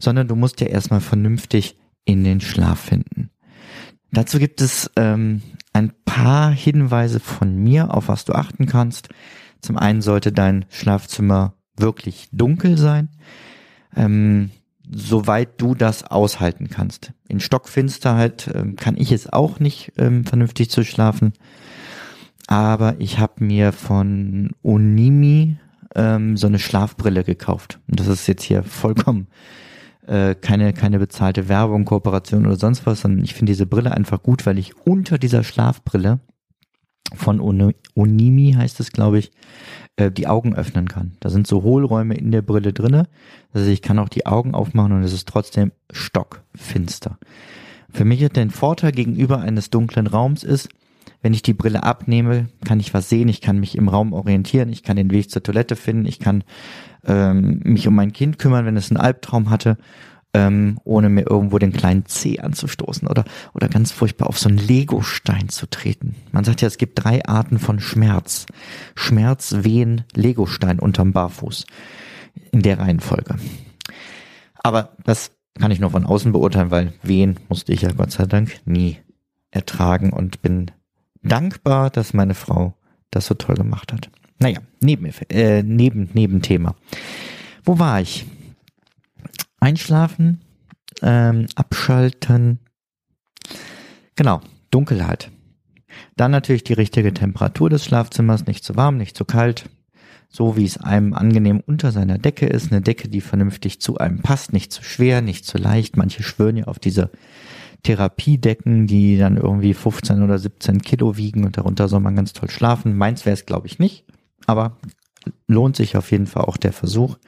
sondern 0.00 0.26
du 0.26 0.34
musst 0.34 0.60
ja 0.60 0.66
erstmal 0.66 1.00
vernünftig 1.00 1.78
in 2.04 2.24
den 2.24 2.40
Schlaf 2.40 2.80
finden. 2.80 3.30
Dazu 4.10 4.38
gibt 4.38 4.60
es 4.60 4.90
ähm, 4.96 5.42
ein 5.72 5.92
paar 6.04 6.50
Hinweise 6.50 7.20
von 7.20 7.56
mir, 7.56 7.94
auf 7.94 8.08
was 8.08 8.24
du 8.24 8.32
achten 8.32 8.66
kannst. 8.66 9.08
Zum 9.60 9.76
einen 9.76 10.02
sollte 10.02 10.32
dein 10.32 10.64
Schlafzimmer 10.70 11.54
wirklich 11.76 12.28
dunkel 12.32 12.76
sein, 12.76 13.10
ähm, 13.96 14.50
soweit 14.92 15.60
du 15.60 15.74
das 15.76 16.04
aushalten 16.04 16.68
kannst. 16.68 17.12
In 17.28 17.40
Stockfinsterheit 17.40 18.50
ähm, 18.54 18.74
kann 18.76 18.96
ich 18.96 19.12
es 19.12 19.32
auch 19.32 19.60
nicht 19.60 19.92
ähm, 19.98 20.24
vernünftig 20.24 20.70
zu 20.70 20.84
schlafen, 20.84 21.32
aber 22.46 22.96
ich 22.98 23.18
habe 23.18 23.44
mir 23.44 23.72
von 23.72 24.50
Onimi 24.62 25.56
ähm, 25.94 26.36
so 26.36 26.46
eine 26.46 26.58
Schlafbrille 26.58 27.24
gekauft. 27.24 27.80
Und 27.88 28.00
das 28.00 28.08
ist 28.08 28.26
jetzt 28.26 28.42
hier 28.42 28.62
vollkommen 28.62 29.28
äh, 30.06 30.34
keine, 30.34 30.72
keine 30.72 30.98
bezahlte 30.98 31.48
Werbung, 31.48 31.84
Kooperation 31.84 32.46
oder 32.46 32.56
sonst 32.56 32.86
was, 32.86 33.00
sondern 33.00 33.24
ich 33.24 33.34
finde 33.34 33.52
diese 33.52 33.66
Brille 33.66 33.92
einfach 33.92 34.22
gut, 34.22 34.46
weil 34.46 34.58
ich 34.58 34.76
unter 34.76 35.18
dieser 35.18 35.44
Schlafbrille 35.44 36.20
von 37.14 37.40
Onimi 37.40 38.52
heißt 38.56 38.80
es, 38.80 38.90
glaube 38.90 39.18
ich, 39.18 39.30
äh, 39.96 40.10
die 40.10 40.26
Augen 40.26 40.54
öffnen 40.54 40.88
kann. 40.88 41.12
Da 41.20 41.30
sind 41.30 41.46
so 41.46 41.62
Hohlräume 41.62 42.14
in 42.14 42.32
der 42.32 42.42
Brille 42.42 42.72
drinne. 42.72 43.06
Also 43.52 43.70
ich 43.70 43.82
kann 43.82 43.98
auch 43.98 44.08
die 44.08 44.26
Augen 44.26 44.54
aufmachen 44.54 44.92
und 44.92 45.02
es 45.04 45.12
ist 45.12 45.28
trotzdem 45.28 45.72
stockfinster. 45.92 47.18
Für 47.90 48.04
mich 48.04 48.24
hat 48.24 48.36
der 48.36 48.50
Vorteil 48.50 48.92
gegenüber 48.92 49.40
eines 49.40 49.70
dunklen 49.70 50.08
Raums 50.08 50.42
ist, 50.42 50.68
wenn 51.24 51.34
ich 51.34 51.42
die 51.42 51.54
Brille 51.54 51.82
abnehme, 51.82 52.48
kann 52.64 52.78
ich 52.78 52.94
was 52.94 53.08
sehen, 53.08 53.28
ich 53.28 53.40
kann 53.40 53.58
mich 53.58 53.76
im 53.76 53.88
Raum 53.88 54.12
orientieren, 54.12 54.70
ich 54.70 54.82
kann 54.82 54.96
den 54.96 55.10
Weg 55.10 55.30
zur 55.30 55.42
Toilette 55.42 55.74
finden, 55.74 56.06
ich 56.06 56.20
kann 56.20 56.44
ähm, 57.04 57.60
mich 57.64 57.88
um 57.88 57.94
mein 57.94 58.12
Kind 58.12 58.38
kümmern, 58.38 58.66
wenn 58.66 58.76
es 58.76 58.90
einen 58.90 59.00
Albtraum 59.00 59.50
hatte 59.50 59.78
ähm, 60.34 60.78
ohne 60.84 61.08
mir 61.08 61.30
irgendwo 61.30 61.58
den 61.58 61.72
kleinen 61.72 62.06
C 62.06 62.40
anzustoßen 62.40 63.08
oder, 63.08 63.24
oder 63.54 63.68
ganz 63.68 63.92
furchtbar 63.92 64.26
auf 64.28 64.38
so 64.38 64.48
einen 64.48 64.58
Legostein 64.58 65.48
zu 65.48 65.66
treten. 65.70 66.16
Man 66.32 66.44
sagt 66.44 66.60
ja, 66.60 66.68
es 66.68 66.76
gibt 66.76 67.02
drei 67.02 67.24
Arten 67.24 67.58
von 67.58 67.80
Schmerz. 67.80 68.46
Schmerz, 68.96 69.54
Wehen, 69.60 70.04
Legostein 70.14 70.80
unterm 70.80 71.12
Barfuß. 71.12 71.66
In 72.50 72.62
der 72.62 72.80
Reihenfolge. 72.80 73.36
Aber 74.54 74.96
das 75.04 75.30
kann 75.56 75.70
ich 75.70 75.78
nur 75.78 75.92
von 75.92 76.04
außen 76.04 76.32
beurteilen, 76.32 76.72
weil 76.72 76.92
Wehen 77.02 77.38
musste 77.48 77.72
ich 77.72 77.82
ja 77.82 77.92
Gott 77.92 78.10
sei 78.10 78.26
Dank 78.26 78.60
nie 78.64 78.98
ertragen 79.52 80.12
und 80.12 80.42
bin 80.42 80.72
dankbar, 81.24 81.90
dass 81.90 82.14
meine 82.14 82.34
Frau 82.34 82.74
das 83.10 83.26
so 83.26 83.34
toll 83.34 83.56
gemacht 83.56 83.92
hat. 83.92 84.10
Naja, 84.38 84.60
neben, 84.80 85.06
äh, 85.30 85.62
neben, 85.62 86.10
neben 86.12 86.42
Thema. 86.42 86.74
Wo 87.64 87.78
war 87.78 88.00
ich? 88.00 88.26
Einschlafen, 89.60 90.42
ähm, 91.02 91.46
abschalten. 91.54 92.58
Genau, 94.16 94.40
Dunkelheit. 94.70 95.30
Dann 96.16 96.30
natürlich 96.30 96.64
die 96.64 96.72
richtige 96.72 97.14
Temperatur 97.14 97.70
des 97.70 97.84
Schlafzimmers, 97.84 98.46
nicht 98.46 98.64
zu 98.64 98.76
warm, 98.76 98.96
nicht 98.96 99.16
zu 99.16 99.24
kalt, 99.24 99.70
so 100.28 100.56
wie 100.56 100.64
es 100.64 100.78
einem 100.78 101.14
angenehm 101.14 101.62
unter 101.64 101.92
seiner 101.92 102.18
Decke 102.18 102.46
ist, 102.46 102.72
eine 102.72 102.82
Decke, 102.82 103.08
die 103.08 103.20
vernünftig 103.20 103.80
zu 103.80 103.98
einem 103.98 104.20
passt, 104.20 104.52
nicht 104.52 104.72
zu 104.72 104.82
schwer, 104.82 105.22
nicht 105.22 105.46
zu 105.46 105.58
leicht. 105.58 105.96
Manche 105.96 106.22
schwören 106.22 106.56
ja 106.56 106.64
auf 106.64 106.78
diese 106.78 107.10
Therapiedecken, 107.84 108.86
die 108.86 109.16
dann 109.16 109.36
irgendwie 109.36 109.74
15 109.74 110.22
oder 110.22 110.38
17 110.38 110.82
Kilo 110.82 111.16
wiegen 111.16 111.44
und 111.44 111.56
darunter 111.56 111.86
soll 111.86 112.00
man 112.00 112.16
ganz 112.16 112.32
toll 112.32 112.50
schlafen. 112.50 112.96
Meins 112.96 113.24
wäre 113.24 113.34
es, 113.34 113.46
glaube 113.46 113.66
ich, 113.66 113.78
nicht, 113.78 114.04
aber 114.46 114.78
lohnt 115.46 115.76
sich 115.76 115.96
auf 115.96 116.10
jeden 116.10 116.26
Fall 116.26 116.44
auch 116.44 116.56
der 116.56 116.72
Versuch. 116.72 117.18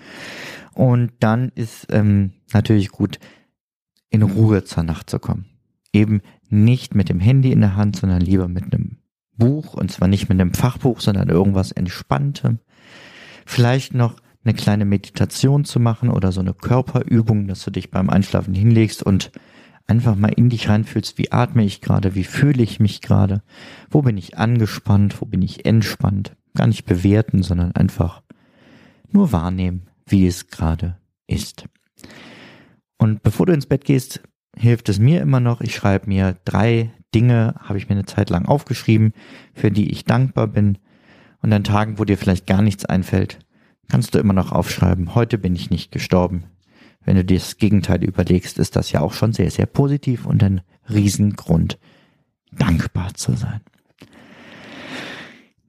Und 0.75 1.13
dann 1.21 1.53
ist 1.55 1.87
ähm, 1.91 2.33
natürlich 2.53 2.91
gut, 2.91 3.19
in 4.11 4.23
Ruhe 4.23 4.65
zur 4.65 4.83
Nacht 4.83 5.11
zu 5.11 5.19
kommen. 5.19 5.47
Eben 5.93 6.21
nicht 6.49 6.95
mit 6.95 7.09
dem 7.09 7.21
Handy 7.21 7.53
in 7.53 7.61
der 7.61 7.77
Hand, 7.77 7.97
sondern 7.97 8.21
lieber 8.21 8.49
mit 8.49 8.65
einem 8.65 8.99
Buch 9.37 9.75
und 9.75 9.91
zwar 9.93 10.09
nicht 10.09 10.29
mit 10.29 10.41
einem 10.41 10.55
Fachbuch, 10.55 11.01
sondern 11.01 11.29
irgendwas 11.29 11.73
Entspanntem. 11.73 12.61
Vielleicht 13.45 13.95
noch 13.95 14.17
eine 14.45 14.55
kleine 14.55 14.85
Meditation 14.85 15.65
zu 15.65 15.81
machen 15.81 16.09
oder 16.09 16.33
so 16.33 16.41
eine 16.41 16.55
Körperübung, 16.55 17.49
dass 17.49 17.65
du 17.65 17.71
dich 17.71 17.91
beim 17.91 18.09
Einschlafen 18.09 18.55
hinlegst 18.55 19.03
und 19.03 19.33
einfach 19.87 20.17
mal 20.17 20.33
in 20.33 20.51
dich 20.51 20.69
reinfühlst, 20.69 21.19
wie 21.19 21.33
atme 21.33 21.65
ich 21.65 21.81
gerade, 21.81 22.15
wie 22.15 22.25
fühle 22.25 22.63
ich 22.63 22.81
mich 22.81 23.01
gerade, 23.01 23.43
wo 23.91 24.03
bin 24.03 24.17
ich 24.17 24.37
angespannt, 24.37 25.21
wo 25.21 25.27
bin 25.27 25.43
ich 25.43 25.65
entspannt. 25.65 26.37
Gar 26.55 26.69
nicht 26.69 26.85
bewerten, 26.85 27.43
sondern 27.43 27.73
einfach 27.73 28.23
nur 29.11 29.33
wahrnehmen, 29.33 29.89
wie 30.07 30.27
es 30.27 30.49
gerade 30.49 30.97
ist. 31.27 31.67
Und 32.99 33.23
bevor 33.23 33.47
du 33.47 33.53
ins 33.53 33.67
Bett 33.67 33.85
gehst, 33.85 34.23
hilft 34.57 34.89
es 34.89 34.99
mir 34.99 35.21
immer 35.21 35.41
noch, 35.41 35.61
ich 35.61 35.75
schreibe 35.75 36.09
mir 36.09 36.37
drei 36.45 36.91
Dinge, 37.15 37.55
habe 37.59 37.79
ich 37.79 37.89
mir 37.89 37.95
eine 37.95 38.07
Zeit 38.07 38.31
lang 38.31 38.47
aufgeschrieben, 38.47 39.13
für 39.55 39.71
die 39.71 39.91
ich 39.91 40.05
dankbar 40.05 40.49
bin. 40.49 40.79
Und 41.43 41.53
an 41.53 41.65
Tagen, 41.65 41.99
wo 41.99 42.05
dir 42.05 42.19
vielleicht 42.19 42.47
gar 42.47 42.63
nichts 42.63 42.85
einfällt, 42.85 43.39
kannst 43.89 44.15
du 44.15 44.19
immer 44.19 44.33
noch 44.33 44.53
aufschreiben, 44.53 45.15
heute 45.15 45.39
bin 45.39 45.55
ich 45.55 45.71
nicht 45.71 45.93
gestorben. 45.93 46.45
Wenn 47.07 47.17
du 47.17 47.25
dir 47.25 47.39
das 47.39 47.57
Gegenteil 47.57 48.03
überlegst, 48.05 48.59
ist 48.59 48.75
das 48.75 48.91
ja 48.91 49.01
auch 49.01 49.15
schon 49.15 49.33
sehr, 49.33 49.51
sehr 49.51 49.67
positiv 49.67 50.27
und 50.27 50.43
ein 50.43 50.61
Riesengrund, 50.91 51.79
dankbar 52.51 53.15
zu 53.15 53.33
sein. 53.37 53.61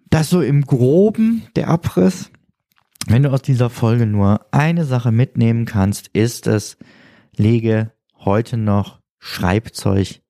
Das 0.10 0.32
so 0.32 0.41
im 0.41 0.63
groben 0.63 1.44
der 1.56 1.67
Abriss. 1.67 2.32
Wenn 3.06 3.24
du 3.24 3.32
aus 3.32 3.44
dieser 3.44 3.70
Folge 3.70 4.08
nur 4.08 4.48
eine 4.51 4.84
Sache 4.84 5.12
mitnehmen 5.12 5.65
kannst, 5.65 6.08
ist 6.08 6.48
es, 6.48 6.77
lege 7.36 7.94
heute 8.15 8.58
noch 8.58 9.00
Schreibzeug 9.20 10.22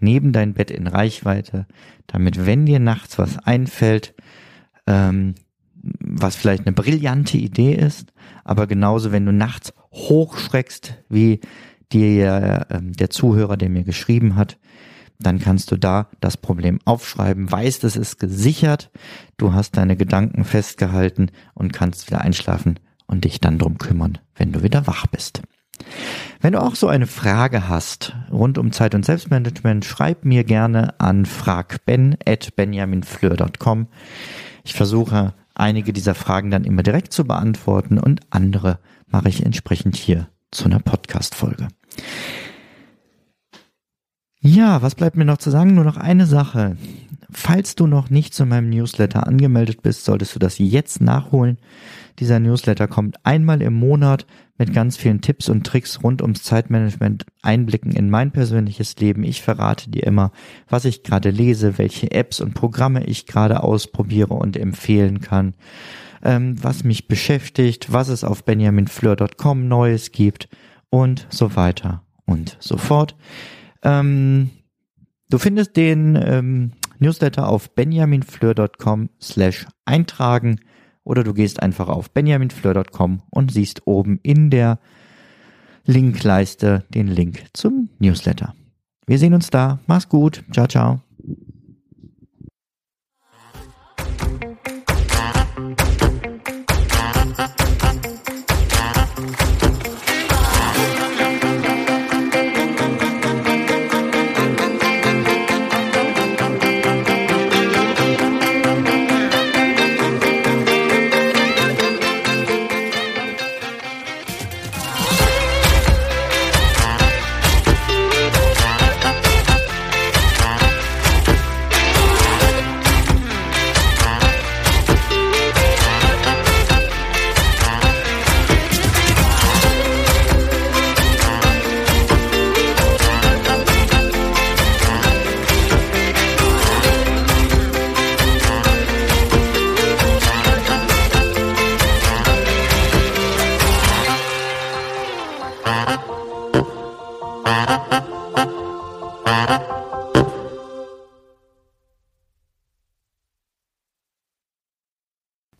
neben 0.00 0.32
dein 0.32 0.52
Bett 0.52 0.72
in 0.72 0.88
Reichweite, 0.88 1.66
damit 2.08 2.44
wenn 2.44 2.66
dir 2.66 2.80
nachts 2.80 3.18
was 3.18 3.38
einfällt, 3.38 4.14
ähm, 4.86 5.36
was 6.00 6.34
vielleicht 6.34 6.66
eine 6.66 6.74
brillante 6.74 7.38
Idee 7.38 7.74
ist, 7.74 8.12
aber 8.44 8.66
genauso, 8.66 9.12
wenn 9.12 9.24
du 9.24 9.32
nachts 9.32 9.72
hochschreckst, 9.96 10.94
wie 11.08 11.40
dir 11.92 12.66
äh, 12.68 12.78
der 12.82 13.10
Zuhörer, 13.10 13.56
der 13.56 13.68
mir 13.68 13.84
geschrieben 13.84 14.36
hat, 14.36 14.58
dann 15.18 15.38
kannst 15.38 15.72
du 15.72 15.76
da 15.76 16.08
das 16.20 16.36
Problem 16.36 16.78
aufschreiben, 16.84 17.50
weißt, 17.50 17.84
es 17.84 17.96
ist 17.96 18.18
gesichert, 18.18 18.90
du 19.38 19.54
hast 19.54 19.78
deine 19.78 19.96
Gedanken 19.96 20.44
festgehalten 20.44 21.30
und 21.54 21.72
kannst 21.72 22.08
wieder 22.08 22.20
einschlafen 22.20 22.78
und 23.06 23.24
dich 23.24 23.40
dann 23.40 23.58
drum 23.58 23.78
kümmern, 23.78 24.18
wenn 24.34 24.52
du 24.52 24.62
wieder 24.62 24.86
wach 24.86 25.06
bist. 25.06 25.40
Wenn 26.40 26.52
du 26.52 26.62
auch 26.62 26.74
so 26.74 26.88
eine 26.88 27.06
Frage 27.06 27.68
hast 27.68 28.16
rund 28.30 28.56
um 28.58 28.72
Zeit- 28.72 28.94
und 28.94 29.04
Selbstmanagement, 29.04 29.84
schreib 29.84 30.24
mir 30.24 30.42
gerne 30.44 30.98
an 31.00 31.26
fragben.benjaminfleur.com. 31.26 33.88
Ich 34.64 34.72
versuche 34.74 35.34
einige 35.56 35.92
dieser 35.92 36.14
Fragen 36.14 36.50
dann 36.50 36.64
immer 36.64 36.82
direkt 36.82 37.12
zu 37.12 37.24
beantworten 37.24 37.98
und 37.98 38.20
andere 38.30 38.78
mache 39.06 39.28
ich 39.28 39.44
entsprechend 39.44 39.96
hier 39.96 40.28
zu 40.50 40.64
einer 40.66 40.78
Podcast-Folge. 40.78 41.68
Ja, 44.40 44.80
was 44.82 44.94
bleibt 44.94 45.16
mir 45.16 45.24
noch 45.24 45.38
zu 45.38 45.50
sagen? 45.50 45.74
Nur 45.74 45.84
noch 45.84 45.96
eine 45.96 46.26
Sache. 46.26 46.76
Falls 47.30 47.74
du 47.74 47.86
noch 47.86 48.10
nicht 48.10 48.32
zu 48.32 48.46
meinem 48.46 48.70
Newsletter 48.70 49.26
angemeldet 49.26 49.82
bist, 49.82 50.04
solltest 50.04 50.34
du 50.34 50.38
das 50.38 50.58
jetzt 50.58 51.00
nachholen. 51.00 51.58
Dieser 52.18 52.40
Newsletter 52.40 52.88
kommt 52.88 53.16
einmal 53.24 53.62
im 53.62 53.74
Monat 53.74 54.26
mit 54.58 54.72
ganz 54.72 54.96
vielen 54.96 55.20
Tipps 55.20 55.48
und 55.48 55.66
Tricks 55.66 56.02
rund 56.02 56.22
ums 56.22 56.42
Zeitmanagement, 56.42 57.26
Einblicken 57.42 57.92
in 57.92 58.08
mein 58.08 58.30
persönliches 58.30 58.96
Leben. 58.96 59.22
Ich 59.22 59.42
verrate 59.42 59.90
dir 59.90 60.04
immer, 60.04 60.32
was 60.68 60.86
ich 60.86 61.02
gerade 61.02 61.30
lese, 61.30 61.78
welche 61.78 62.10
Apps 62.10 62.40
und 62.40 62.54
Programme 62.54 63.04
ich 63.04 63.26
gerade 63.26 63.62
ausprobiere 63.62 64.34
und 64.34 64.56
empfehlen 64.56 65.20
kann, 65.20 65.54
ähm, 66.22 66.56
was 66.62 66.84
mich 66.84 67.06
beschäftigt, 67.06 67.92
was 67.92 68.08
es 68.08 68.24
auf 68.24 68.44
benjaminfleur.com 68.44 69.68
Neues 69.68 70.12
gibt 70.12 70.48
und 70.88 71.26
so 71.28 71.54
weiter 71.54 72.02
und 72.24 72.56
so 72.60 72.78
fort. 72.78 73.14
Ähm, 73.82 74.50
du 75.28 75.36
findest 75.38 75.76
den 75.76 76.18
ähm, 76.20 76.72
Newsletter 76.98 77.48
auf 77.48 77.74
benjaminfleur.com 77.74 79.10
slash 79.20 79.66
eintragen 79.84 80.60
oder 81.06 81.24
du 81.24 81.32
gehst 81.32 81.62
einfach 81.62 81.88
auf 81.88 82.10
benjaminfleur.com 82.10 83.22
und 83.30 83.52
siehst 83.52 83.86
oben 83.86 84.18
in 84.22 84.50
der 84.50 84.78
Linkleiste 85.84 86.84
den 86.92 87.06
Link 87.06 87.44
zum 87.52 87.88
Newsletter. 88.00 88.54
Wir 89.06 89.18
sehen 89.18 89.34
uns 89.34 89.48
da. 89.50 89.78
Mach's 89.86 90.08
gut. 90.08 90.44
Ciao, 90.52 90.66
ciao. 90.66 91.05